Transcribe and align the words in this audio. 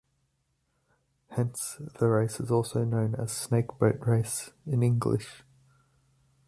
Hence 1.29 1.77
the 1.99 2.07
race 2.07 2.39
is 2.39 2.49
also 2.49 2.83
known 2.83 3.13
as 3.13 3.31
Snake 3.31 3.77
Boat 3.77 3.99
Race 3.99 4.49
in 4.65 4.81
English. 4.81 5.43